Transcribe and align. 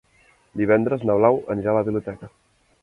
Divendres 0.61 1.05
na 1.09 1.19
Blau 1.21 1.39
anirà 1.57 1.73
a 1.75 1.79
la 1.81 1.87
biblioteca. 1.91 2.35